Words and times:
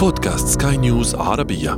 بودكاست 0.00 0.62
سكاي 0.62 0.76
نيوز 0.76 1.14
عربية. 1.14 1.70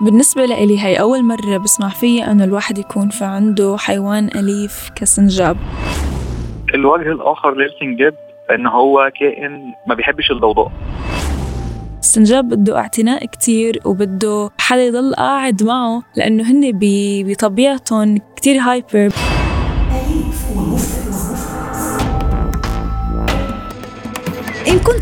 بالنسبة 0.00 0.44
لإلي 0.44 0.80
هي 0.80 1.00
أول 1.00 1.24
مرة 1.24 1.56
بسمع 1.56 1.88
فيها 1.88 2.32
أنه 2.32 2.44
الواحد 2.44 2.78
يكون 2.78 3.08
في 3.08 3.24
عنده 3.24 3.76
حيوان 3.78 4.28
أليف 4.34 4.90
كسنجاب. 4.96 5.56
الوجه 6.74 7.12
الآخر 7.12 7.54
للسنجاب 7.54 8.14
إن 8.50 8.66
هو 8.66 9.10
كائن 9.20 9.72
ما 9.86 9.94
بيحبش 9.94 10.30
الضوضاء. 10.30 10.72
السنجاب 11.98 12.48
بده 12.48 12.78
اعتناء 12.78 13.26
كتير 13.26 13.80
وبده 13.84 14.50
حدا 14.58 14.82
يضل 14.82 15.14
قاعد 15.14 15.62
معه 15.62 16.02
لأنه 16.16 16.50
هن 16.50 16.70
بطبيعتهم 17.24 18.18
كتير 18.36 18.58
hyper 18.60 19.12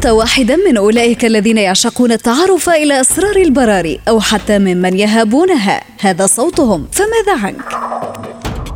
كنت 0.00 0.10
واحدا 0.10 0.56
من 0.56 0.76
أولئك 0.76 1.24
الذين 1.24 1.58
يعشقون 1.58 2.12
التعرف 2.12 2.68
إلى 2.68 3.00
أسرار 3.00 3.36
البراري 3.36 4.00
أو 4.08 4.20
حتى 4.20 4.58
ممن 4.58 4.98
يهابونها. 4.98 5.80
هذا 6.00 6.26
صوتهم. 6.26 6.86
فماذا 6.92 7.44
عنك؟ 7.44 7.64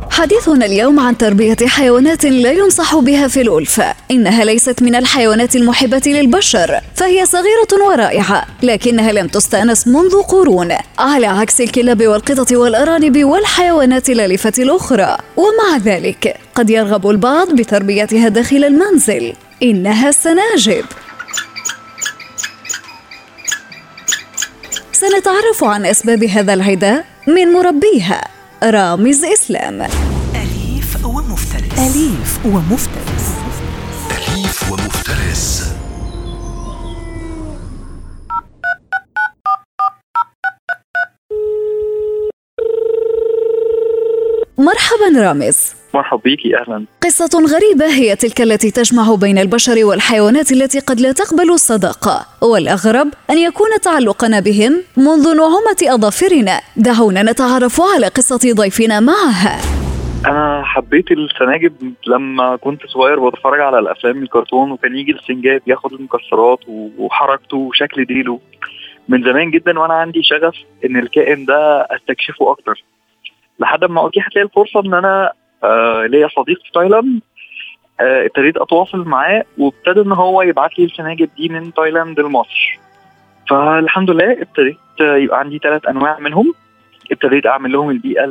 حديثنا 0.09 0.65
اليوم 0.65 0.99
عن 0.99 1.17
تربية 1.17 1.57
حيوانات 1.67 2.25
لا 2.25 2.51
ينصح 2.51 2.95
بها 2.95 3.27
في 3.27 3.41
الألفة. 3.41 3.93
إنها 4.11 4.43
ليست 4.43 4.83
من 4.83 4.95
الحيوانات 4.95 5.55
المحبة 5.55 6.01
للبشر 6.05 6.81
فهي 6.95 7.25
صغيرة 7.25 7.87
ورائعة 7.87 8.45
لكنها 8.63 9.11
لم 9.11 9.27
تستأنس 9.27 9.87
منذ 9.87 10.21
قرون. 10.21 10.73
على 10.99 11.27
عكس 11.27 11.61
الكلاب 11.61 12.07
والقطط 12.07 12.51
والأرانب 12.51 13.23
والحيوانات 13.23 14.09
الأليفة 14.09 14.53
الأخرى. 14.59 15.17
ومع 15.37 15.77
ذلك 15.83 16.37
قد 16.55 16.69
يرغب 16.69 17.09
البعض 17.09 17.55
بتربيتها 17.55 18.27
داخل 18.27 18.63
المنزل. 18.63 19.33
إنها 19.63 20.09
السناجب 20.09 20.85
سنتعرف 25.09 25.63
عن 25.63 25.85
أسباب 25.85 26.23
هذا 26.23 26.53
العداء 26.53 27.05
من 27.27 27.53
مربيها 27.53 28.27
رامز 28.63 29.23
إسلام. 29.23 29.81
أليف 29.81 31.05
ومفترس. 31.05 31.79
أليف 31.79 32.45
ومفترس. 32.45 33.25
أليف 34.11 34.71
ومفترس. 34.71 35.63
مرحبا 44.57 45.21
رامز. 45.21 45.57
مرحب 45.95 46.19
بيكي 46.23 46.57
أهلا. 46.57 46.85
قصة 47.03 47.39
غريبة 47.53 47.85
هي 47.85 48.15
تلك 48.15 48.41
التي 48.41 48.71
تجمع 48.71 49.15
بين 49.15 49.37
البشر 49.37 49.85
والحيوانات 49.85 50.51
التي 50.51 50.79
قد 50.79 50.99
لا 50.99 51.11
تقبل 51.11 51.49
الصداقة 51.49 52.25
والأغرب 52.41 53.07
أن 53.29 53.37
يكون 53.37 53.69
تعلقنا 53.81 54.39
بهم 54.39 54.73
منذ 54.97 55.35
نعومة 55.37 55.81
أظافرنا. 55.83 56.61
دعونا 56.77 57.23
نتعرف 57.23 57.81
على 57.81 58.07
قصة 58.07 58.53
ضيفنا 58.53 58.99
معها. 58.99 59.55
أنا 60.25 60.63
حبيت 60.65 61.05
السناجب 61.11 61.73
لما 62.07 62.55
كنت 62.55 62.81
صغير 62.87 63.29
بتفرج 63.29 63.59
على 63.59 63.79
الأفلام 63.79 64.23
الكرتون 64.23 64.71
وكان 64.71 64.95
يجي 64.95 65.11
السنجاب 65.11 65.61
ياخد 65.67 65.93
المكسرات 65.93 66.59
وحركته 66.97 67.57
وشكل 67.57 68.05
ديله. 68.05 68.39
من 69.09 69.23
زمان 69.23 69.51
جدا 69.51 69.79
وأنا 69.79 69.93
عندي 69.93 70.23
شغف 70.23 70.55
إن 70.85 70.97
الكائن 70.97 71.45
ده 71.45 71.81
أستكشفه 71.81 72.51
أكتر. 72.51 72.83
لحد 73.59 73.83
ما 73.83 74.07
اتيحت 74.07 74.35
لي 74.35 74.41
الفرصة 74.41 74.79
إن 74.85 74.93
أنا 74.93 75.31
آه 75.63 76.05
ليا 76.05 76.27
صديق 76.27 76.57
في 76.65 76.71
تايلاند. 76.73 77.21
آه 77.99 78.25
ابتديت 78.25 78.57
أتواصل 78.57 78.97
معاه 79.07 79.43
وابتدى 79.57 80.01
إن 80.01 80.11
هو 80.11 80.41
يبعت 80.41 80.79
لي 80.79 80.85
السناجب 80.85 81.29
دي 81.37 81.49
من 81.49 81.73
تايلاند 81.73 82.19
لمصر. 82.19 82.79
فالحمد 83.49 84.09
لله 84.09 84.31
ابتديت 84.31 84.77
يبقى 84.99 85.39
عندي 85.39 85.57
ثلاث 85.57 85.87
أنواع 85.87 86.19
منهم. 86.19 86.53
ابتديت 87.11 87.45
أعمل 87.45 87.71
لهم 87.71 87.89
البيئة 87.89 88.23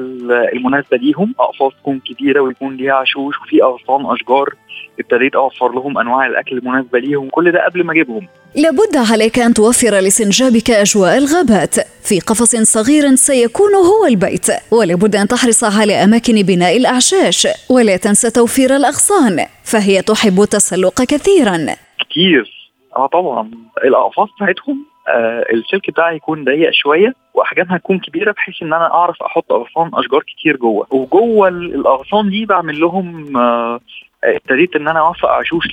المناسبة 0.53 0.97
ليهم. 0.97 1.35
أقفاص 1.41 1.73
تكون 1.83 2.01
كبيره 2.01 2.41
ويكون 2.41 2.77
ليها 2.77 2.93
عشوش 2.95 3.35
وفي 3.41 3.62
أغصان 3.62 4.07
أشجار. 4.07 4.55
ابتديت 5.01 5.35
أوفر 5.35 5.73
لهم 5.73 5.99
أنواع 5.99 6.27
الأكل 6.27 6.59
المناسبة 6.59 6.99
ليهم. 6.99 7.29
كل 7.29 7.53
ده 7.53 7.65
قبل 7.65 7.85
ما 7.85 7.93
أجيبهم. 7.93 8.29
لابد 8.57 8.97
عليك 9.11 9.39
أن 9.39 9.55
توفر 9.55 9.95
لسنجابك 9.95 10.71
أجواء 10.71 11.19
الغابات. 11.19 11.75
في 12.03 12.21
قفص 12.21 12.57
صغير 12.57 13.15
سيكون 13.15 13.75
هو 13.75 14.07
البيت. 14.07 14.47
ولابد 14.71 15.17
أن 15.17 15.29
تحرص 15.29 15.65
على 15.65 16.05
اماكن 16.05 16.43
بناء 16.43 16.77
الأعشاش. 16.77 17.49
ولا 17.71 17.97
تنسى 17.97 18.31
توفير 18.31 18.77
الأغصان 18.77 19.47
فهي 19.65 20.03
تحب 20.03 20.41
التسلق 20.43 21.03
كثيرا. 21.03 21.67
كتير. 22.01 22.51
آه 22.97 23.06
طبعا. 23.06 23.51
الأقفاص 23.85 24.29
بتاعتهم 24.37 24.94
آه 25.09 25.45
السلك 25.53 25.91
بتاعي 25.91 26.17
يكون 26.17 26.45
ضيق 26.45 26.71
شوية 26.73 27.15
وأحجامها 27.35 27.79
تكون 27.79 27.99
كبيرة 27.99 28.33
بحيث 28.33 28.63
إن 28.63 28.73
أنا 28.73 28.95
أعرف 28.95 29.23
أحط 29.23 29.53
أغصان 29.53 29.91
أشجار 29.95 30.23
كتير 30.23 30.57
جوه. 30.57 30.87
وجوه 30.91 31.49
الأغصان 31.49 32.31
دي 32.31 32.47
بعمل 32.47 32.81
لهم 32.81 33.37
آه 33.37 33.81
ابتديت 34.25 34.77
إن 34.77 34.89
أنا 34.89 35.01
أوفق 35.01 35.29
عشوش 35.29 35.65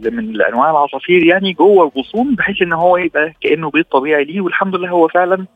من 0.00 0.42
انواع 0.42 0.70
العصافير 0.70 1.24
يعني 1.24 1.52
جوه 1.52 1.92
الغصون 1.96 2.34
بحيث 2.34 2.62
إن 2.62 2.72
هو 2.72 2.96
يبقى 2.96 3.32
كأنه 3.40 3.70
بيت 3.70 3.86
طبيعي 3.92 4.24
ليه. 4.24 4.40
والحمد 4.40 4.76
لله 4.76 4.88
هو 4.88 5.08
فعلا 5.08 5.46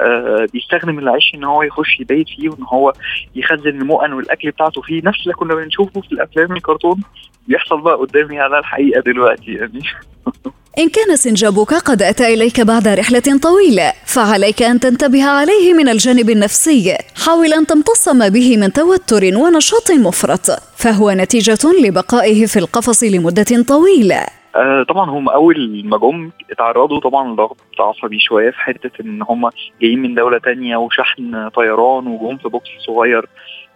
آه 0.00 0.46
بيستخدم 0.52 0.98
العش 0.98 1.32
إن 1.34 1.44
هو 1.44 1.62
يخش 1.62 2.00
يبيت 2.00 2.28
فيه 2.28 2.48
وإن 2.48 2.62
هو 2.72 2.92
يخزن 3.34 3.68
المؤن 3.80 4.12
والأكل 4.12 4.50
بتاعته 4.50 4.82
فيه. 4.82 5.02
نفس 5.04 5.22
اللي 5.22 5.34
كنا 5.34 5.54
بنشوفه 5.54 6.00
في 6.00 6.12
الأفلام 6.12 6.52
الكرتون 6.52 7.02
بيحصل 7.48 7.80
بقى 7.80 7.94
قدامي 7.96 8.40
على 8.40 8.58
الحقيقة 8.58 9.00
دلوقتي 9.00 9.52
يعني. 9.52 9.80
إن 10.78 10.88
كان 10.88 11.16
سنجابك 11.16 11.74
قد 11.74 12.02
أتى 12.02 12.34
إليك 12.34 12.60
بعد 12.60 12.88
رحلة 12.88 13.38
طويلة 13.42 13.92
فعليك 14.06 14.62
أن 14.62 14.80
تنتبه 14.80 15.24
عليه 15.24 15.74
من 15.74 15.88
الجانب 15.88 16.30
النفسي 16.30 16.98
حاول 17.26 17.52
أن 17.52 17.66
تمتص 17.66 18.08
ما 18.08 18.28
به 18.28 18.56
من 18.56 18.72
توتر 18.72 19.24
ونشاط 19.36 19.90
مفرط 19.90 20.46
فهو 20.76 21.10
نتيجة 21.10 21.58
لبقائه 21.84 22.46
في 22.46 22.58
القفص 22.58 23.02
لمدة 23.04 23.64
طويلة. 23.68 24.26
آه 24.56 24.84
طبعا 24.88 25.10
هم 25.10 25.28
أول 25.28 25.82
ما 25.84 25.98
جم 25.98 26.30
اتعرضوا 26.50 27.00
طبعا 27.00 27.32
لضغط 27.32 27.56
عصبي 27.80 28.18
شوية 28.18 28.50
في 28.50 28.58
حتة 28.58 28.90
إن 29.00 29.22
هم 29.22 29.50
جايين 29.82 30.02
من 30.02 30.14
دولة 30.14 30.38
تانية 30.38 30.76
وشحن 30.76 31.48
طيران 31.48 32.06
وجم 32.06 32.36
في 32.36 32.48
بوكس 32.48 32.68
صغير. 32.86 33.26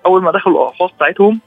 أول 0.07 0.23
ما 0.23 0.33
دخلوا 0.33 0.63
الاقفاص 0.63 0.91
بتاعتهم 0.97 1.41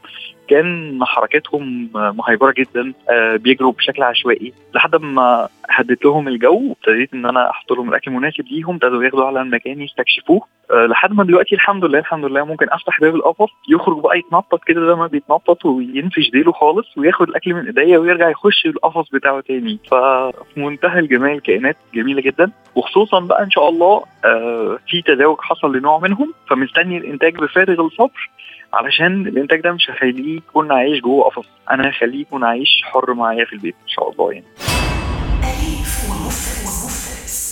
كان 0.50 1.00
حركتهم 1.04 1.90
مهيبرة 1.94 2.54
جدا 2.58 2.94
آه 3.10 3.36
بيجروا 3.36 3.72
بشكل 3.72 4.04
عشوائي. 4.04 4.54
لحد 4.76 4.96
ما 4.96 5.48
هديت 5.70 6.06
لهم 6.06 6.28
الجو 6.28 6.62
وابتديت 6.70 7.14
إن 7.14 7.26
أنا 7.26 7.50
أحط 7.50 7.72
لهم 7.72 7.90
الأكل 7.90 8.12
المناسب 8.12 8.46
ليهم 8.52 8.76
ابتدوا 8.76 9.04
ياخدوا 9.04 9.26
على 9.26 9.42
المكان 9.42 9.82
يستكشفوه. 9.82 10.42
آه 10.72 10.86
لحد 10.86 11.14
ما 11.14 11.24
دلوقتي 11.24 11.56
الحمد 11.56 11.86
لله 11.86 12.00
الحمد 12.00 12.26
لله 12.26 12.46
ممكن 12.46 12.66
أفتح 12.70 13.00
باب 13.02 13.16
القفص 13.16 13.50
يخرج 13.70 14.00
بقى 14.04 14.18
يتنطط 14.20 14.64
كده 14.64 14.88
زي 14.88 14.96
ما 14.96 15.08
بيتنطط 15.08 15.66
وينفش 15.66 16.30
ديله 16.30 16.52
خالص 16.52 16.98
وياخد 16.98 17.30
الأكل 17.30 17.54
من 17.54 17.66
إيديا 17.66 17.98
ويرجع 17.98 18.30
يخش 18.30 18.66
القفص 18.66 19.10
بتاعه 19.14 19.42
تاني. 19.42 19.80
ففي 19.92 20.60
منتهى 20.60 21.00
الجمال 21.00 21.42
كائنات 21.42 21.78
جميلة 21.94 22.22
جدا. 22.22 22.52
وخصوصا 22.76 23.20
بقى 23.20 23.44
إن 23.44 23.52
شاء 23.52 23.70
الله 23.70 24.04
آه 24.26 24.78
في 24.88 25.02
تزاوج 25.02 25.38
حصل 25.42 25.76
لنوع 25.78 26.00
منهم 26.00 26.34
فمستني 26.50 26.98
الإنتاج 26.98 27.36
بفارغ 27.36 27.86
الصبر. 27.86 28.30
علشان 28.74 29.28
الانتاج 29.28 29.62
ده 29.62 29.72
مش 29.72 29.90
هخليه 29.90 30.38
يكون 30.38 30.72
عايش 30.72 31.02
جوه 31.02 31.24
قفص 31.24 31.46
أنا 31.72 31.90
هخليه 31.90 32.22
يكون 32.22 32.44
عايش 32.44 32.82
حر 32.84 33.14
معايا 33.14 33.46
في 33.46 33.54
البيت 33.54 33.76
إن 33.84 33.88
شاء 33.88 34.12
الله 34.12 34.32
يعني. 34.34 34.46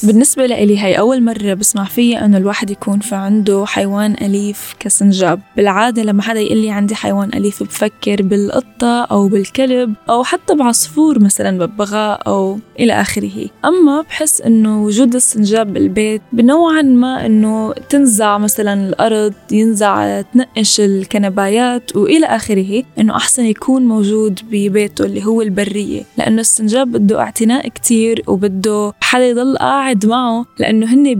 بالنسبة 0.07 0.45
لإلي 0.45 0.79
هي 0.79 0.99
أول 0.99 1.23
مرة 1.23 1.53
بسمع 1.53 1.83
فيها 1.83 2.25
إنه 2.25 2.37
الواحد 2.37 2.69
يكون 2.69 2.99
في 2.99 3.15
عنده 3.15 3.65
حيوان 3.65 4.15
أليف 4.21 4.75
كسنجاب. 4.79 5.39
بالعادة 5.57 6.03
لما 6.03 6.21
حدا 6.21 6.39
يقول 6.39 6.57
لي 6.57 6.71
عندي 6.71 6.95
حيوان 6.95 7.29
أليف 7.33 7.63
بفكر 7.63 8.21
بالقطة 8.21 9.03
أو 9.03 9.27
بالكلب 9.27 9.93
أو 10.09 10.23
حتى 10.23 10.55
بعصفور 10.55 11.19
مثلا 11.19 11.65
ببغاء 11.65 12.21
أو 12.27 12.59
إلى 12.79 12.93
آخره. 13.01 13.49
أما 13.65 14.01
بحس 14.01 14.41
إنه 14.41 14.83
وجود 14.83 15.15
السنجاب 15.15 15.73
بالبيت 15.73 16.21
بنوعا 16.33 16.81
ما 16.81 17.25
إنه 17.25 17.73
تنزع 17.89 18.37
مثلا 18.37 18.73
الأرض 18.89 19.33
ينزع 19.51 20.21
تنقش 20.21 20.79
الكنبايات 20.79 21.95
وإلى 21.95 22.25
آخره 22.25 22.83
إنه 22.99 23.15
أحسن 23.15 23.45
يكون 23.45 23.81
موجود 23.81 24.39
ببيته 24.51 25.05
اللي 25.05 25.25
هو 25.25 25.41
البرية. 25.41 26.03
لأنه 26.17 26.41
السنجاب 26.41 26.91
بده 26.91 27.19
اعتناء 27.19 27.67
كتير 27.67 28.23
وبده 28.27 28.93
حدا 29.01 29.25
يضل 29.25 29.57
قاعد 29.57 29.96
قاعد 29.97 30.05
معه 30.05 30.45
لأنه 30.59 30.93
هن 30.93 31.13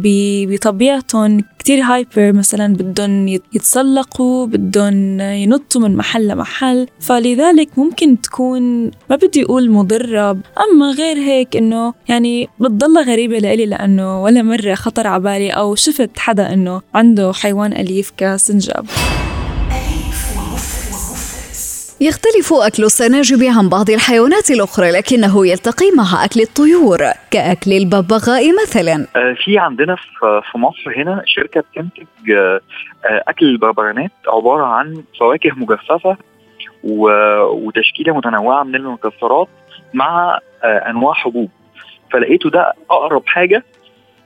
بطبيعتهم 0.52 1.44
كتير 1.60 1.82
هايبر 1.82 2.34
مثلا 2.34 2.74
بدهم 2.74 3.28
يتسلقوا 3.28 4.46
بدهم 4.46 5.20
ينطوا 5.20 5.82
من 5.82 5.96
محل 5.96 6.28
لمحل. 6.28 6.88
فلذلك 7.00 7.80
ممكن 7.80 8.22
تكون 8.22 8.84
ما 9.10 9.16
بدي 9.16 9.44
أقول 9.44 9.72
مضرة 9.72 10.32
أما 10.32 10.92
غير 10.98 11.18
هيك 11.18 11.58
إنه 11.58 11.94
يعني 12.10 12.50
بتضلها 12.60 13.04
غريبة 13.04 13.40
لإلي 13.40 13.66
لأنه 13.66 14.24
ولا 14.24 14.42
مرة 14.42 14.76
خطر 14.76 15.08
على 15.08 15.24
بالي 15.24 15.50
أو 15.50 15.76
شفت 15.76 16.20
حدا 16.20 16.54
إنه 16.54 16.82
عنده 16.94 17.34
حيوان 17.34 17.74
أليف 17.74 18.12
كسنجاب. 18.18 18.86
يختلف 22.02 22.54
أكل 22.54 22.84
السناجب 22.84 23.44
عن 23.44 23.70
بعض 23.70 23.90
الحيوانات 23.90 24.52
الأخرى 24.52 24.92
لكنه 24.92 25.48
يلتقي 25.48 25.86
مع 25.98 26.26
أكل 26.26 26.42
الطيور 26.42 26.98
كأكل 27.32 27.72
الببغاء 27.74 28.44
مثلا. 28.64 29.08
آه، 29.16 29.36
في 29.44 29.58
عندنا 29.58 29.96
في 30.52 30.58
مصر 30.58 30.94
هنا 31.02 31.24
شركة 31.26 31.62
بتنتج 31.62 32.32
آه، 32.32 32.60
آه، 33.06 33.24
أكل 33.28 33.46
الببغانات 33.46 34.12
عبارة 34.28 34.66
عن 34.66 35.04
فواكه 35.20 35.52
مجففة 35.56 36.18
و- 36.84 37.42
وتشكيلة 37.44 38.14
متنوعة 38.18 38.64
من 38.64 38.76
المكسرات 38.76 39.48
مع 39.94 40.40
أنواع 40.64 41.14
حبوب. 41.14 41.50
فلقيته 42.12 42.50
ده 42.50 42.74
أقرب 42.92 43.24
حاجة 43.26 43.64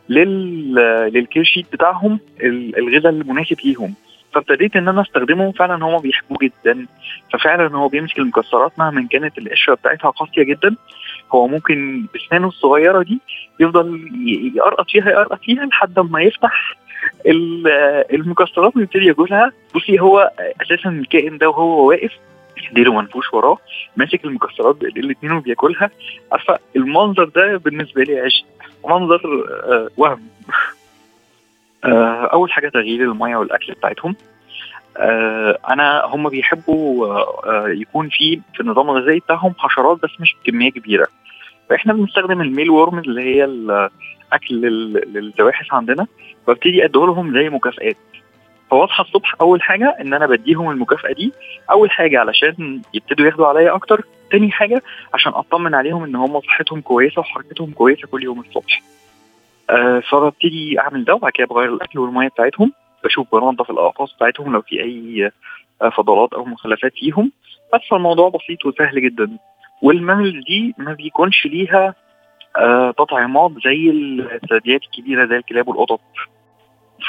لل 0.09 0.73
للكير 1.13 1.43
شيت 1.43 1.65
بتاعهم 1.73 2.19
ال- 2.41 2.77
الغذاء 2.77 3.11
المناسب 3.11 3.57
ليهم. 3.65 3.93
فابتديت 4.33 4.75
إن 4.75 4.87
أنا 4.87 5.01
أستخدمه 5.01 5.51
فعلا 5.51 5.85
هم 5.85 6.01
بيحبوه 6.01 6.37
جدا. 6.41 6.85
ففعلا 7.33 7.77
هو 7.77 7.87
بيمسك 7.87 8.17
المكسرات 8.19 8.71
مهما 8.79 9.07
كانت 9.11 9.37
القشره 9.37 9.73
بتاعتها 9.75 10.09
قاسية 10.09 10.43
جدا. 10.43 10.75
هو 11.31 11.47
ممكن 11.47 12.05
بسنانه 12.15 12.47
الصغيرة 12.47 13.03
دي 13.03 13.19
يفضل 13.59 14.09
يقرقط 14.55 14.89
فيها 14.89 15.09
يقرقط 15.09 15.39
فيها 15.43 15.65
لحد 15.65 15.99
ما 15.99 16.21
يفتح 16.21 16.75
ال- 17.25 17.67
المكسرات 18.15 18.77
ويبتدي 18.77 19.05
ياكلها 19.05 19.51
بصي 19.75 19.99
هو 19.99 20.31
أساسا 20.61 20.89
الكائن 20.89 21.37
ده 21.37 21.49
وهو 21.49 21.87
واقف 21.89 22.11
ديله 22.71 22.93
منفوش 23.01 23.33
وراه 23.33 23.57
ماسك 23.97 24.25
المكسرات 24.25 24.75
بإيديه 24.75 25.01
الاتنين 25.01 25.31
وبياكلها. 25.31 25.89
عارفة 26.31 26.59
المنظر 26.75 27.23
ده 27.23 27.57
بالنسبة 27.57 28.03
لي 28.03 28.19
عشق 28.19 28.45
منظر 28.89 29.21
آه 29.63 29.89
وهم. 29.97 30.21
أول 31.85 32.51
حاجة 32.51 32.69
تغيير 32.69 33.01
المية 33.11 33.35
والأكل 33.35 33.73
بتاعتهم. 33.73 34.15
آه 34.97 35.57
أنا 35.69 36.01
هم 36.05 36.29
بيحبوا 36.29 37.07
آه 37.07 37.41
آه، 37.45 37.67
يكون 37.67 38.09
في 38.09 38.41
في 38.53 38.59
النظام 38.59 38.89
الغذائي 38.89 39.19
بتاعهم 39.19 39.53
حشرات 39.57 39.99
بس 40.03 40.09
مش 40.19 40.35
بكمية 40.43 40.71
كبيرة. 40.71 41.07
فإحنا 41.69 41.93
بنستخدم 41.93 42.41
الميل 42.41 42.69
وورم 42.69 42.99
اللي 42.99 43.21
هي 43.35 43.43
الاكل 43.45 44.55
لل- 44.55 45.13
للزواحف 45.13 45.73
عندنا 45.73 46.07
ببتدي 46.47 46.85
اديه 46.85 46.99
لهم 46.99 47.33
زي 47.33 47.49
مكافئات 47.49 47.97
فواصحى 48.71 49.03
الصبح 49.03 49.35
أول 49.41 49.61
حاجة 49.61 49.95
إن 50.01 50.13
أنا 50.13 50.27
بديهم 50.27 50.69
المكافأة 50.69 51.13
دي. 51.13 51.33
أول 51.71 51.91
حاجة 51.91 52.19
علشان 52.19 52.81
يبتدوا 52.93 53.25
ياخدوا 53.25 53.47
عليا 53.47 53.75
أكتر. 53.75 54.05
تاني 54.31 54.51
حاجة 54.51 54.81
عشان 55.13 55.31
أطمن 55.35 55.75
عليهم 55.75 56.03
إن 56.03 56.15
هم 56.15 56.39
صحتهم 56.41 56.81
كويسة 56.81 57.19
وحركتهم 57.19 57.71
كويسة 57.71 58.07
كل 58.07 58.23
يوم 58.23 58.39
الصبح. 58.39 58.81
آه 58.81 59.00
فببتدي 60.11 60.79
أعمل 60.79 61.05
ده 61.05 61.13
وبعد 61.15 61.31
كده 61.31 61.47
بغير 61.47 61.73
الأكل 61.73 61.99
والمية 61.99 62.27
بتاعتهم 62.27 62.71
بشوف 63.03 63.35
بنظف 63.35 63.71
الاقفاص 63.71 64.15
بتاعتهم 64.15 64.53
لو 64.53 64.61
في 64.61 64.83
أي 64.83 65.31
آه، 65.81 65.89
فضلات 65.89 66.33
أو 66.33 66.45
مخلفات 66.45 66.93
فيهم. 66.95 67.31
بس 67.73 67.81
الموضوع 67.93 68.29
بسيط 68.29 68.65
وسهل 68.65 69.01
جدا. 69.01 69.37
والمامل 69.81 70.43
دي 70.43 70.75
ما 70.77 70.93
بيكونش 70.93 71.45
ليها 71.45 71.95
آه 72.57 72.91
تطعيمات 72.91 73.51
زي 73.65 73.89
الثدييات 73.89 74.81
الكبيرة 74.83 75.25
زي 75.25 75.35
الكلاب 75.37 75.67
والقطط. 75.67 76.01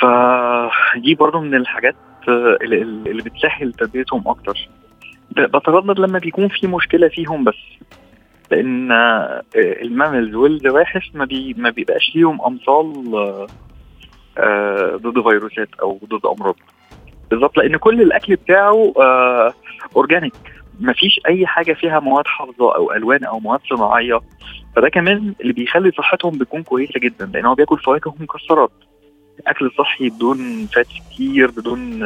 فدي 0.01 1.15
برضو 1.15 1.41
من 1.41 1.55
الحاجات 1.55 1.97
آه، 2.29 2.59
اللي, 2.63 3.23
بتسهل 3.23 3.73
تربيتهم 3.73 4.29
أكتر. 4.29 4.69
بتردد 5.31 5.99
لما 6.01 6.19
بيكون 6.19 6.49
في 6.49 6.67
مشكلة 6.67 7.09
فيهم 7.09 7.45
بس. 7.45 7.55
لأن 8.53 8.93
آه، 8.93 9.43
الماملز 9.57 10.35
والزواحف 10.35 11.03
ما, 11.15 11.25
بي 11.25 11.55
ما 11.59 11.71
بيبقاش 11.71 12.13
ليهم 12.15 12.43
امثال 12.43 13.15
آه، 13.15 13.47
آه، 14.39 14.97
ضد 14.97 15.23
فيروسات 15.23 15.69
أو 15.83 16.01
ضد 16.05 16.27
أمراض. 16.27 16.57
بالظبط 17.31 17.59
لأن 17.59 17.77
كل 17.77 18.03
الأكل 18.03 18.37
بتاعه 18.37 18.93
organic 19.97 20.35
مفيش 20.81 21.21
أي 21.29 21.47
حاجة 21.47 21.73
فيها 21.73 22.01
مواد 22.01 22.27
حافظة 22.27 22.75
أو 22.75 22.93
ألوان 22.93 23.25
أو 23.25 23.41
مواد 23.41 23.61
صناعية. 23.71 24.21
فده 24.77 24.89
كمان 24.89 25.35
اللي 25.41 25.53
بيخلي 25.53 25.91
صحتهم 25.91 26.39
بتكون 26.39 26.63
كويسة 26.63 27.01
جدا 27.01 27.31
لأن 27.35 27.47
هو 27.47 27.55
بياكل 27.55 27.79
فواكه 27.79 28.15
ومكسرات 28.21 28.73
اكل 29.47 29.71
صحي 29.79 30.09
بدون 30.11 30.67
fat 30.67 30.87
كتير 30.87 31.51
بدون 31.51 32.03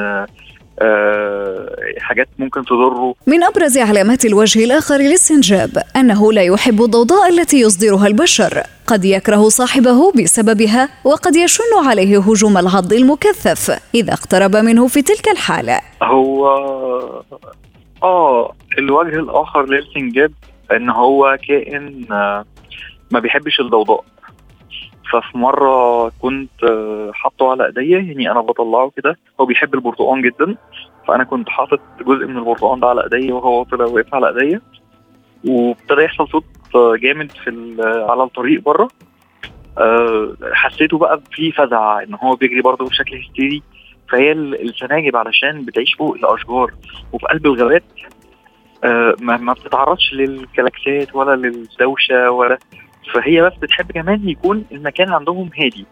حاجات 2.00 2.28
ممكن 2.38 2.64
تضره. 2.64 3.14
من 3.26 3.42
أبرز 3.44 3.78
علامات 3.78 4.24
الوجه 4.24 4.64
الآخر 4.64 4.96
للسنجاب 4.96 5.70
أنه 5.96 6.32
لا 6.32 6.42
يحب 6.42 6.82
الضوضاء 6.82 7.28
التي 7.28 7.60
يصدرها 7.60 8.06
البشر. 8.06 8.62
قد 8.86 9.04
يكره 9.04 9.48
صاحبه 9.48 10.12
بسببها 10.12 10.88
وقد 11.04 11.36
يشن 11.36 11.86
عليه 11.86 12.18
هجوم 12.18 12.58
العض 12.58 12.92
المكثف 12.92 13.80
إذا 13.94 14.12
اقترب 14.12 14.56
منه 14.56 14.86
في 14.86 15.02
تلك 15.02 15.28
الحالة. 15.28 15.80
هو 16.02 16.46
آه 18.02 18.52
الوجه 18.78 19.20
الآخر 19.20 19.66
للسنجاب 19.66 20.32
إن 20.72 20.90
هو 20.90 21.38
كائن 21.48 22.04
آه، 22.12 22.44
ما 23.10 23.20
بيحبش 23.20 23.60
الضوضاء. 23.60 24.04
ففي 25.12 25.38
مرة 25.38 26.08
كنت 26.08 26.64
آه، 26.64 27.10
حاطه 27.14 27.50
على 27.50 27.66
إيديا 27.66 27.98
يعني 27.98 28.30
أنا 28.30 28.40
بطلعه 28.40 28.92
كده. 28.96 29.16
هو 29.40 29.46
بيحب 29.46 29.74
البرتقال 29.74 30.22
جدا 30.22 30.56
فأنا 31.08 31.24
كنت 31.24 31.48
حاطط 31.48 31.80
جزء 32.00 32.26
من 32.26 32.38
البرتقال 32.38 32.80
ده 32.80 32.86
على 32.86 33.02
إيديا 33.14 33.34
وهو 33.34 33.62
طلع 33.62 33.84
واقف 33.84 34.14
على 34.14 34.28
إيديا. 34.42 34.60
وابتدى 35.48 36.02
يحصل 36.02 36.28
صوت 36.28 36.44
آه، 36.74 36.96
جامد 36.96 37.30
في 37.32 37.50
ال- 37.50 38.04
على 38.10 38.22
الطريق 38.22 38.62
بره. 38.62 38.88
آه، 39.78 40.36
حسيته 40.52 40.98
بقى 40.98 41.20
في 41.32 41.52
فزع 41.52 42.02
إن 42.02 42.14
هو 42.14 42.34
بيجري 42.36 42.60
برضه 42.60 42.84
بشكل 42.88 43.16
هستيري. 43.22 43.62
فهي 44.12 44.32
ال- 44.32 44.68
السناجب 44.68 45.16
علشان 45.16 45.64
بتعيش 45.64 45.94
فوق 45.94 46.14
الأشجار 46.14 46.70
وفي 47.12 47.26
قلب 47.26 47.46
الغابات 47.46 47.84
آه، 48.84 49.14
ما 49.20 49.52
بتتعرضش 49.52 50.12
للكلاكسات 50.12 51.14
ولا 51.16 51.36
للدوشة 51.36 52.30
ولا 52.30 52.58
فهي 53.14 53.42
بس 53.42 53.52
بتحب 53.62 53.92
كمان 53.92 54.28
يكون 54.28 54.64
المكان 54.72 55.12
عندهم 55.12 55.50
هادي. 55.58 55.86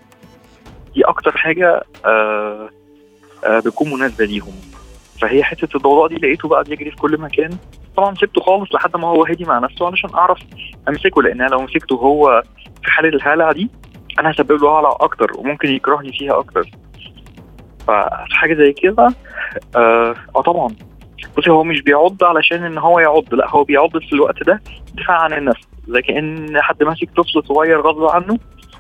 دي 0.94 1.05
أكتر 1.05 1.37
حاجة 1.37 1.82
آه 2.06 2.69
آه 3.44 3.58
بتكون 3.58 3.90
مناسبة 3.94 4.25
ليهم. 4.25 4.52
فهي 5.20 5.43
حتة 5.44 5.76
الضوضاء 5.76 6.08
دي 6.08 6.14
لقيته 6.14 6.49
بقى 6.49 6.64
بيجري 6.64 6.90
في 6.90 6.96
كل 6.96 7.20
مكان. 7.20 7.50
طبعا 7.96 8.14
سبته 8.14 8.40
خالص 8.40 8.75
لحد 8.75 8.96
ما 8.96 9.08
هو 9.08 9.25
هادي 9.25 9.44
مع 9.44 9.58
نفسه 9.58 9.87
علشان 9.87 10.11
أعرف 10.14 10.38
أمسكه 10.88 11.22
لأن 11.22 11.40
أنا 11.40 11.50
لو 11.50 11.61
مسكته 11.62 11.94
هو 11.96 12.43
في 12.84 12.90
حالة 12.90 13.08
الهلع 13.08 13.52
دي 13.52 13.70
أنا 14.19 14.31
هسبب 14.31 14.52
له 14.62 14.81
هلع 14.81 14.96
أكتر 15.00 15.32
وممكن 15.38 15.69
يكرهني 15.69 16.12
فيها 16.12 16.38
أكتر. 16.38 16.70
فحاجة 17.87 18.55
زي 18.55 18.72
كده 18.72 19.08
آه 19.76 20.14
آه 20.37 20.43
طبعا. 20.43 20.69
بصي 21.38 21.50
هو 21.50 21.65
مش 21.65 21.81
بيعض 21.82 22.25
علشان 22.25 22.65
إن 22.65 22.79
هو 22.79 22.99
يعض 23.00 23.35
لأ 23.35 23.49
هو 23.50 23.65
بيعض 23.65 23.99
في 23.99 24.12
الوقت 24.12 24.43
ده 24.43 24.61
دفاع 24.94 25.17
عن 25.23 25.32
النفس 25.32 25.61
زي 25.88 26.02
كأن 26.02 26.57
حد 26.62 26.83
ماسك 26.83 27.09
طفل 27.16 27.43
صغير 27.49 27.81
غصب 27.81 28.04
عنه 28.04 28.38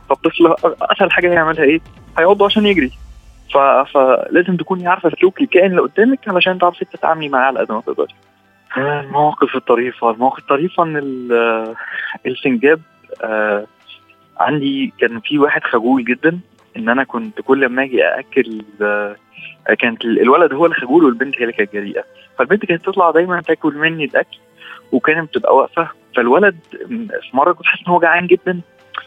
فالطفل 0.08 0.54
أسهل 0.82 1.12
حاجة 1.12 1.32
هيعملها 1.32 1.64
إيه؟ 1.64 1.80
هيعضه 2.18 2.44
عشان 2.44 2.66
يجري. 2.66 2.90
فلازم 3.94 4.56
تكوني 4.56 4.86
عارفة 4.88 5.10
سلوك 5.20 5.40
الكائن 5.40 5.70
اللي 5.70 5.82
قدامك 5.82 6.28
علشان 6.28 6.58
تعرفي 6.58 6.84
تتعاملي 6.84 7.28
معاه 7.28 7.46
على 7.46 7.58
قد 7.60 7.72
ما 7.72 7.80
تقدري. 7.80 8.14
المواقف 8.76 9.56
الطريفة، 9.56 10.10
المواقف 10.10 10.38
الطريفة 10.38 10.82
إن 10.82 10.96
ال- 10.96 11.74
السنجاب 12.26 12.80
آه 13.24 13.66
عندي 14.40 14.92
كان 15.00 15.20
في 15.20 15.38
واحد 15.38 15.62
خجول 15.64 16.04
جدا 16.04 16.38
إن 16.76 16.88
أنا 16.88 17.04
كنت 17.04 17.40
كل 17.40 17.68
ما 17.68 17.82
أجي 17.82 18.04
أأكل 18.04 18.62
آه 18.82 19.16
كانت 19.78 20.04
ال- 20.04 20.20
الولد 20.20 20.52
هو 20.52 20.64
اللي 20.66 20.76
خجول 20.76 21.04
والبنت 21.04 21.34
هي 21.36 21.42
اللي 21.42 21.52
كانت 21.52 21.72
جريئة 21.72 22.04
فالبنت 22.38 22.64
كانت 22.66 22.84
تطلع 22.86 23.10
دايما 23.10 23.40
تاكل 23.40 23.74
مني 23.74 24.04
الأكل 24.04 24.38
وكانت 24.92 25.28
بتبقى 25.28 25.56
واقفة 25.56 25.88
فالولد 26.16 26.56
في 26.90 27.30
مرة 27.36 27.52
كنت 27.52 27.66
حاسس 27.66 27.82
إن 27.86 27.92
هو 27.92 28.00
جعان 28.00 28.26
جدا 28.26 28.60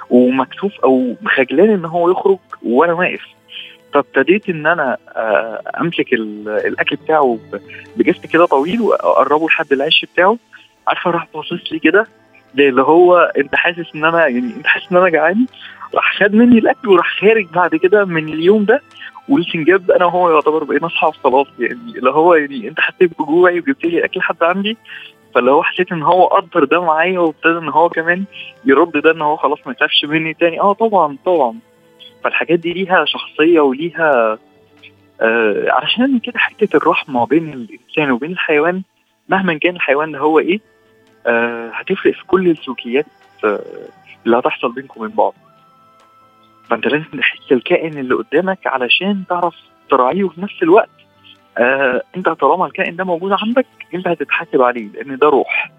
ومكسوف 0.09 0.79
أو 0.83 1.15
خجلان 1.25 1.69
إن 1.69 1.85
هو 1.85 2.11
يخرج 2.11 2.37
وأنا 2.63 2.93
واقف. 2.93 3.21
فابتديت 3.93 4.49
إن 4.49 4.67
أنا 4.67 4.97
آه، 5.15 5.61
أمسك 5.81 6.13
ال- 6.13 6.49
الأكل 6.49 6.95
بتاعه 6.95 7.39
ب- 7.53 7.59
بجست 7.97 8.25
كده 8.25 8.45
طويل 8.45 8.81
وأقربه 8.81 9.45
لحد 9.47 9.71
العش 9.73 10.05
بتاعه. 10.13 10.37
عارفة 10.87 11.11
راح 11.11 11.27
باصص 11.33 11.71
لي 11.71 11.79
كده 11.79 12.07
اللي 12.59 12.81
هو 12.81 13.17
أنت 13.37 13.55
حاسس 13.55 13.85
إن 13.95 14.05
أنا 14.05 14.19
يعني 14.27 14.53
أنت 14.57 14.67
حاسس 14.67 14.91
إن 14.91 14.97
أنا 14.97 15.09
جعان؟ 15.09 15.45
راح 15.95 16.15
خد 16.19 16.33
مني 16.33 16.57
الأكل 16.59 16.87
وراح 16.89 17.19
خارج 17.21 17.45
بعد 17.45 17.75
كده 17.75 18.05
من 18.05 18.27
اليوم 18.33 18.65
ده 18.65 18.81
والسنجاب 19.29 19.91
أنا 19.91 20.05
وهو 20.05 20.29
يعتبر 20.31 20.63
بقينا 20.63 20.87
أصحاب 20.87 21.13
خلاص 21.13 21.47
يعني 21.59 21.97
اللي 21.97 22.09
هو 22.11 22.33
يعني 22.35 22.67
أنت 22.67 22.79
حسيت 22.79 23.11
بجوعي 23.21 23.59
وجبت 23.59 23.85
لي 23.85 24.05
أكل 24.05 24.21
حد 24.21 24.43
عندي 24.43 24.77
فاللي 25.35 25.51
هو 25.51 25.63
حسيت 25.63 25.91
إن 25.91 26.03
هو 26.03 26.25
قدر 26.25 26.63
ده 26.63 26.81
معايا 26.81 27.19
وابتدى 27.19 27.57
إن 27.57 27.69
هو 27.69 27.89
كمان 27.89 28.23
يرد 28.65 28.91
ده 28.97 29.11
إن 29.11 29.21
هو 29.21 29.35
خلاص 29.35 29.59
ما 29.65 29.71
يخافش 29.71 30.05
مني 30.05 30.33
تاني. 30.33 30.59
آه 30.59 30.73
طبعا 30.73 31.17
طبعا. 31.25 31.55
فالحاجات 32.23 32.59
دي 32.59 32.73
ليها 32.73 33.05
شخصية 33.05 33.59
وليها 33.59 34.37
آه 35.21 35.65
علشان 35.69 36.19
كده 36.19 36.39
حتة 36.39 36.77
الرحمة 36.77 37.25
بين 37.25 37.53
الإنسان 37.53 38.11
وبين 38.11 38.31
الحيوان 38.31 38.81
مهما 39.29 39.53
كان 39.57 39.75
الحيوان 39.75 40.11
ده 40.11 40.19
هو 40.19 40.39
إيه 40.39 40.59
آه 41.27 41.71
هتفرق 41.73 42.13
في 42.13 42.25
كل 42.27 42.49
السلوكيات 42.49 43.05
آه 43.45 43.59
اللي 44.25 44.37
هتحصل 44.39 44.71
بينكم 44.71 45.01
وبين 45.01 45.15
بعض. 45.15 45.33
فأنت 46.69 46.85
لازم 46.87 47.05
تحس 47.19 47.51
الكائن 47.51 47.97
اللي 47.97 48.15
قدامك 48.15 48.59
علشان 48.67 49.23
تعرف 49.29 49.53
تراعيه 49.89 50.23
وفي 50.23 50.41
نفس 50.41 50.63
الوقت. 50.63 50.89
آه 51.57 52.01
أنت 52.17 52.29
طالما 52.29 52.65
الكائن 52.65 52.95
ده 52.95 53.03
موجود 53.03 53.31
عندك 53.41 53.65
أنت 53.93 54.07
هتتحاسب 54.07 54.61
عليه 54.61 54.87
لأن 54.93 55.17
ده 55.17 55.27
روح. 55.29 55.71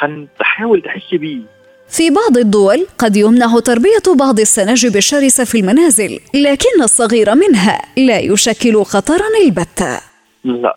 فأنت 0.00 0.28
حاول 0.42 0.82
تحس 0.82 1.14
بيه. 1.14 1.40
في 1.88 2.10
بعض 2.10 2.36
الدول 2.38 2.86
قد 2.98 3.16
يمنع 3.16 3.58
تربية 3.64 4.14
بعض 4.18 4.40
السناجب 4.40 4.96
الشرسة 4.96 5.44
في 5.44 5.60
المنازل 5.60 6.18
لكن 6.34 6.82
الصغير 6.82 7.34
منها 7.34 7.78
لا 7.96 8.18
يشكل 8.18 8.82
خطرا 8.84 9.26
البتة 9.46 10.00
لا. 10.44 10.76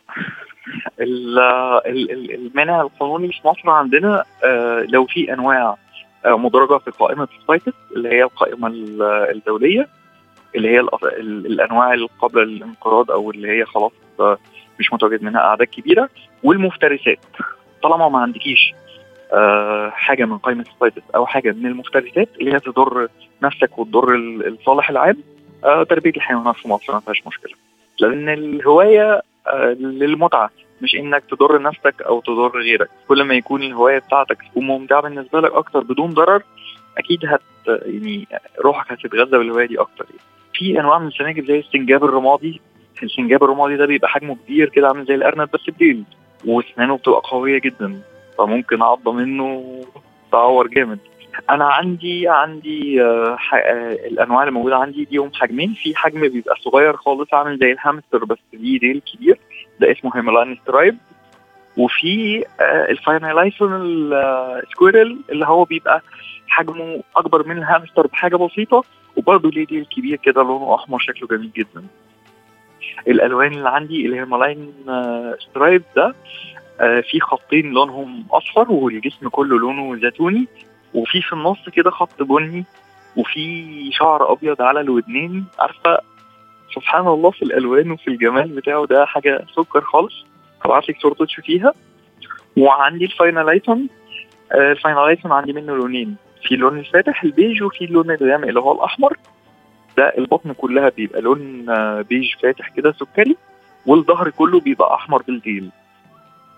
ال- 1.01 1.39
ال- 1.85 2.11
ال- 2.11 2.33
المنع 2.35 2.81
القانوني 2.81 3.27
في 3.27 3.47
مصر 3.47 3.69
عندنا 3.69 4.23
آه، 4.43 4.85
لو 4.89 5.05
في 5.05 5.33
أنواع 5.33 5.77
مدرجة 6.25 6.77
في 6.77 6.91
قائمة 6.91 7.27
ال 7.41 7.47
CITES 7.47 7.73
اللي 7.95 8.09
هي 8.09 8.23
القائمة 8.23 8.67
ال- 8.67 9.01
الدولية 9.03 9.87
اللي 10.55 10.69
هي 10.69 10.79
الأنواع 11.19 11.93
اللي 11.93 12.07
قبل 12.21 12.41
الانقراض 12.43 13.11
أو 13.11 13.31
اللي 13.31 13.47
هي 13.59 13.65
خلاص 13.65 13.91
آه، 14.19 14.37
مش 14.79 14.93
متواجد 14.93 15.23
منها 15.23 15.41
أعداد 15.41 15.67
كبيرة 15.67 16.09
والمفترسات. 16.43 17.19
طالما 17.83 18.09
ما 18.09 18.19
عندكيش 18.19 18.73
آه، 19.33 19.89
حاجة 19.89 20.25
من 20.25 20.37
قائمة 20.37 20.65
ال 20.73 20.78
CITES 20.78 21.01
أو 21.15 21.25
حاجة 21.25 21.51
من 21.51 21.65
المفترسات 21.65 22.29
اللي 22.39 22.53
هي 22.53 22.59
تضر 22.59 23.07
نفسك 23.41 23.79
وتضر 23.79 24.15
ال- 24.15 24.47
الصالح 24.47 24.89
العام 24.89 25.17
آه، 25.65 25.83
تربية 25.83 26.11
الحيوانات 26.17 26.55
في 26.55 26.67
مصر 26.67 26.93
ما 26.93 26.99
فيهاش 26.99 27.27
مشكلة. 27.27 27.53
لأن 27.99 28.29
الهواية 28.29 29.21
آه، 29.47 29.75
للمتعة. 29.79 30.49
مش 30.83 30.95
إنك 30.95 31.23
تضر 31.29 31.61
نفسك 31.61 32.01
أو 32.01 32.21
تضر 32.21 32.61
غيرك. 32.61 32.89
كل 33.07 33.23
ما 33.23 33.33
يكون 33.35 33.63
الهواية 33.63 33.99
بتاعتك 33.99 34.37
تكون 34.51 34.67
ممتعه 34.67 35.01
بالنسبة 35.01 35.41
لك 35.41 35.51
أكتر 35.53 35.79
بدون 35.79 36.09
ضرر 36.09 36.43
أكيد 36.97 37.25
هت 37.25 37.41
يعني 37.67 38.27
روحك 38.65 38.91
هتتغذى 38.91 39.37
بالهواية 39.37 39.67
دي 39.67 39.79
أكتر. 39.79 40.05
يعني. 40.09 40.21
في 40.53 40.79
أنواع 40.79 40.99
من 40.99 41.07
السناجب 41.07 41.45
زي 41.45 41.59
السنجاب 41.59 42.03
الرمادي. 42.03 42.61
السنجاب 43.03 43.43
الرمادي 43.43 43.75
ده 43.75 43.85
بيبقى 43.85 44.09
حجمه 44.09 44.35
كبير 44.35 44.69
كده 44.69 44.87
عامل 44.87 45.05
زي 45.05 45.15
الأرنب 45.15 45.49
بس 45.53 45.69
بديل 45.69 46.03
وأسنانه 46.45 46.97
بتبقى 46.97 47.21
قوية 47.23 47.59
جدا 47.59 48.01
فممكن 48.37 48.81
عضه 48.81 49.11
منه 49.11 49.79
تعور 50.31 50.67
جامد. 50.67 50.99
أنا 51.49 51.65
عندي 51.65 52.27
عندي 52.27 53.03
آه، 53.03 53.37
آه، 53.53 53.91
الأنواع 53.91 54.41
اللي 54.41 54.51
موجودة 54.51 54.75
عندي 54.75 55.07
ليهم 55.11 55.31
حجمين. 55.33 55.73
في 55.73 55.95
حجم 55.95 56.21
بيبقى 56.21 56.55
صغير 56.59 56.97
خالص 56.97 57.33
عامل 57.33 57.57
زي 57.57 57.71
الهامستر 57.71 58.25
بس 58.25 58.37
ليه 58.53 58.79
ديل 58.79 59.01
كبير. 59.13 59.37
ده 59.79 59.91
اسمه 59.91 60.11
Himalayan 60.17 60.57
striped 60.63 60.97
وفي 61.77 62.43
آه، 62.61 62.91
ال 62.91 63.00
Finlayson 63.00 63.73
ال 63.81 63.97
squirrel 63.97 65.19
اللي 65.29 65.45
هو 65.45 65.63
بيبقى 65.63 66.01
حجمه 66.47 67.03
أكبر 67.15 67.47
من 67.47 67.57
الهامستر 67.57 68.07
بحاجة 68.07 68.35
بسيطة 68.35 68.83
وبرضه 69.17 69.49
ليه 69.49 69.65
ديل 69.65 69.85
كبير 69.85 70.15
كده 70.17 70.43
لونه 70.43 70.75
أحمر 70.75 70.99
شكله 70.99 71.27
جميل 71.27 71.51
جدا. 71.51 71.83
الألوان 73.07 73.53
اللي 73.53 73.69
عندي 73.69 74.05
ال 74.05 74.12
Himalayan 74.12 74.73
آه، 74.89 75.37
striped 75.49 75.83
ده 75.95 76.15
آه، 76.81 77.01
في 77.11 77.19
خطين 77.19 77.71
لونهم 77.71 78.25
أصفر 78.31 78.71
والجسم 78.71 79.29
كله 79.29 79.59
لونه 79.59 79.95
زيتوني. 80.01 80.47
وفي 80.93 81.21
في 81.21 81.33
النص 81.33 81.69
كده 81.69 81.91
خط 81.91 82.23
بني 82.23 82.65
وفي 83.15 83.65
شعر 83.91 84.31
أبيض 84.31 84.61
على 84.61 84.79
الودنين. 84.81 85.45
عارفة 85.59 85.97
سبحان 86.75 87.07
الله 87.07 87.31
في 87.31 87.41
الألوان 87.41 87.91
وفي 87.91 88.07
الجمال 88.07 88.47
بتاعه 88.47 88.85
ده 88.85 89.05
حاجة 89.05 89.45
سكر 89.55 89.81
خالص. 89.81 90.13
هبعت 90.65 90.89
لك 90.89 91.01
صورته 91.01 91.25
تشوفيها 91.25 91.73
وعندي 92.57 93.05
ال 93.05 93.13
Finlayson 93.13 93.87
آه، 94.51 94.71
ال 94.71 94.77
Finlayson 94.77 95.31
عندي 95.31 95.53
منه 95.53 95.75
لونين. 95.75 96.15
في 96.47 96.55
اللون 96.55 96.79
الفاتح 96.79 97.23
البيج 97.23 97.63
وفي 97.63 97.85
اللون 97.85 98.11
الغامق 98.11 98.47
اللي 98.47 98.59
هو 98.59 98.71
الأحمر. 98.71 99.17
ده 99.97 100.13
البطن 100.17 100.53
كلها 100.53 100.89
بيبقى 100.89 101.21
لون 101.21 101.69
آه، 101.69 102.01
بيج 102.01 102.25
فاتح 102.43 102.69
كده 102.69 102.91
سكري 102.99 103.35
والظهر 103.85 104.29
كله 104.29 104.59
بيبقى 104.59 104.93
أحمر 104.95 105.21
بالديل. 105.21 105.69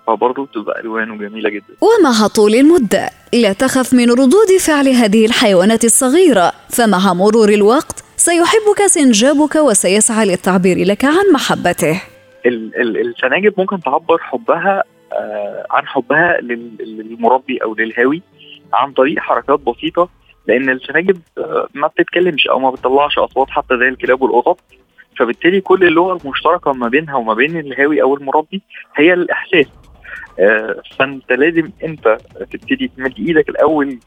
فبرضه 0.07 0.45
بتبقى 0.45 0.81
ألوانه 0.81 1.15
جميلة 1.17 1.49
جدا. 1.49 1.73
ومع 1.81 2.27
طول 2.27 2.55
المدة. 2.55 3.09
لا 3.33 3.53
تخف 3.53 3.93
من 3.93 4.11
ردود 4.11 4.57
فعل 4.67 4.87
هذه 4.87 5.25
الحيوانات 5.25 5.83
الصغيرة. 5.83 6.51
فمع 6.69 7.13
مرور 7.13 7.49
الوقت 7.49 8.04
سيحبك 8.29 8.81
سنجابك 8.87 9.55
وسيسعى 9.55 10.25
للتعبير 10.25 10.77
لك 10.87 11.05
عن 11.05 11.25
محبته. 11.33 12.01
ال- 12.45 12.75
ال- 12.81 12.97
السناجب 13.07 13.53
ممكن 13.57 13.79
تعبر 13.79 14.17
حبها 14.21 14.83
آه، 15.13 15.65
عن 15.71 15.87
حبها 15.87 16.37
لل- 16.41 16.77
للمربي 16.79 17.57
أو 17.63 17.75
للهاوي 17.75 18.21
عن 18.73 18.91
طريق 18.91 19.19
حركات 19.19 19.59
بسيطة 19.59 20.09
لأن 20.47 20.69
السناجب 20.69 21.17
آه، 21.37 21.67
ما 21.73 21.87
بتتكلمش 21.87 22.47
أو 22.47 22.59
ما 22.59 22.69
بتطلعش 22.69 23.17
أصوات 23.17 23.49
حتى 23.49 23.77
زي 23.79 23.87
الكلاب 23.87 24.21
والقطط 24.21 24.59
فبالتالي 25.19 25.61
كل 25.61 25.83
اللغة 25.83 26.19
المشتركة 26.23 26.73
ما 26.73 26.87
بينها 26.87 27.15
وما 27.15 27.33
بين 27.33 27.59
الهاوي 27.59 28.01
أو 28.01 28.15
المربي 28.15 28.61
هي 28.95 29.13
الإحساس. 29.13 29.65
آه، 30.39 30.81
فأنت 30.99 31.31
لازم 31.31 31.69
أنت 31.83 32.17
تبتدي 32.51 32.91
تمد 32.97 33.13
إيدك 33.19 33.49
الأول 33.49 33.99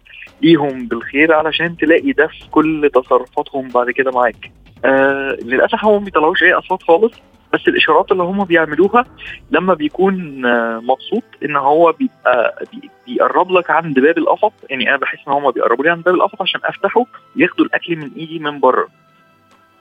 ليهم 0.43 0.89
بالخير 0.89 1.33
علشان 1.35 1.77
تلاقي 1.77 2.13
ده 2.13 2.27
في 2.27 2.49
كل 2.51 2.91
تصرفاتهم 2.95 3.69
بعد 3.69 3.91
كده 3.91 4.11
معاك. 4.11 4.51
آه 4.85 5.37
للأسف 5.43 5.85
هم 5.85 5.93
ما 5.93 6.05
بيطلعوش 6.05 6.43
أي 6.43 6.53
أصوات 6.53 6.83
خالص 6.83 7.13
بس 7.53 7.69
الإشارات 7.69 8.13
اللي 8.13 8.23
هم 8.23 8.45
بيعملوها 8.45 9.05
لما 9.51 9.75
بيكون 9.75 10.47
آه، 10.47 10.79
مبسوط 10.85 11.23
إن 11.45 11.57
هو 11.57 11.93
بيبقى 11.93 12.65
بي- 12.73 12.91
بيقرب 13.07 13.53
لك 13.53 13.71
عند 13.71 13.99
باب 14.01 14.19
القفص 14.19 14.53
يعني 14.71 14.89
أنا 14.89 14.97
بحس 14.97 15.19
إن 15.29 15.33
هم 15.33 15.51
بيقربوا 15.51 15.85
لي 15.85 15.91
عند 15.91 16.05
باب 16.05 16.15
القفص 16.15 16.43
عشان 16.43 16.61
أفتحه 16.65 17.07
ياخدوا 17.37 17.65
الأكل 17.67 17.97
من 17.97 18.11
إيدي 18.17 18.39
من 18.39 18.61
بره. 18.61 18.89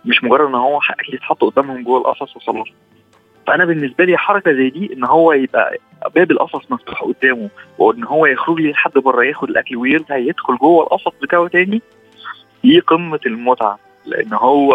مش 0.06 0.24
مجرد 0.24 0.48
إن 0.48 0.56
هو 0.56 0.80
أكل 1.00 1.14
يتحط 1.16 1.44
قدامهم 1.44 1.84
جوه 1.84 1.98
القفص 2.00 2.36
وخلاص. 2.36 2.68
فأنا 3.48 3.66
بالنسبة 3.66 4.04
لي 4.06 4.18
حركة 4.18 4.54
زي 4.54 4.70
دي 4.70 4.94
إن 4.94 5.04
هو 5.06 5.34
يبقى 5.34 5.78
باب 6.16 6.32
القفص 6.32 6.72
مفتوح 6.72 7.04
قدامه 7.04 7.50
وإن 7.78 8.04
هو 8.04 8.26
يخرج 8.26 8.60
لي 8.60 8.72
لحد 8.72 8.92
بره 8.92 9.24
ياخد 9.26 9.50
الأكل 9.50 9.76
ويرجع 9.76 10.18
يدخل 10.18 10.58
جوه 10.58 10.84
القفص 10.84 11.12
بتاعه 11.22 11.48
تاني 11.48 11.82
دي 12.64 12.80
قمة 12.80 13.20
المتعة. 13.26 13.80
لأن 14.06 14.34
هو 14.34 14.74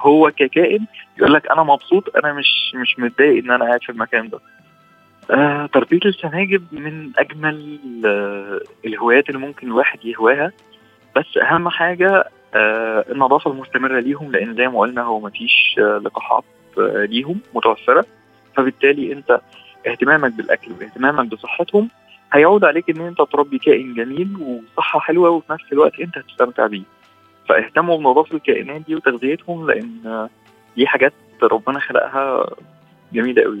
هو 0.00 0.30
ككائن 0.30 0.86
يقول 1.18 1.32
لك 1.34 1.50
أنا 1.50 1.62
مبسوط 1.62 2.16
أنا 2.16 2.32
مش 2.32 2.72
مش 2.74 2.98
متضايق 2.98 3.44
إن 3.44 3.50
أنا 3.50 3.64
قاعد 3.64 3.82
في 3.82 3.92
المكان 3.92 4.28
ده. 4.28 4.38
آه 5.30 5.66
تربية 5.66 6.00
السناجب 6.04 6.62
من 6.72 7.10
أجمل 7.18 7.78
آه 8.06 8.60
الهوايات 8.86 9.28
اللي 9.28 9.40
ممكن 9.40 9.66
الواحد 9.66 10.04
يهواها. 10.04 10.52
بس 11.16 11.36
أهم 11.36 11.68
حاجة 11.68 12.24
آه 12.54 13.04
النظافة 13.10 13.50
المستمرة 13.50 14.00
ليهم 14.00 14.32
لأن 14.32 14.54
زي 14.54 14.68
ما 14.68 14.78
قلنا 14.80 15.02
هو 15.02 15.20
مفيش 15.20 15.76
آه 15.78 15.98
لقاحات. 16.04 16.44
ليهم 16.78 17.40
متوفرة. 17.54 18.04
فبالتالي 18.56 19.12
أنت 19.12 19.40
اهتمامك 19.86 20.32
بالأكل 20.32 20.72
واهتمامك 20.80 21.26
بصحتهم 21.26 21.88
هيعود 22.32 22.64
عليك 22.64 22.90
إن 22.90 23.00
أنت 23.00 23.22
تربي 23.32 23.58
كائن 23.58 23.94
جميل 23.94 24.60
وصحة 24.76 25.00
حلوة 25.00 25.30
وفي 25.30 25.52
نفس 25.52 25.64
الوقت 25.72 26.00
أنت 26.00 26.18
هتستمتع 26.18 26.66
بيه. 26.66 26.82
فاهتموا 27.48 27.96
بنظافه 27.96 28.36
الكائنات 28.36 28.80
دي 28.80 28.94
وتغذيتهم 28.94 29.70
لأن 29.70 30.28
دي 30.76 30.86
حاجات 30.86 31.12
ربنا 31.42 31.78
خلقها 31.78 32.46
جميلة 33.12 33.42
قوي 33.42 33.60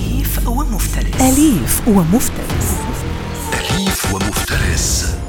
ومفترس 0.97 1.21
أليف 1.21 1.87
ومفترس. 1.87 2.67
أليف 3.53 4.13
ومفترس. 4.13 5.20